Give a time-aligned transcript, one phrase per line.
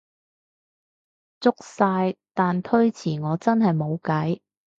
[1.41, 4.41] 足晒，但推遲我真係無計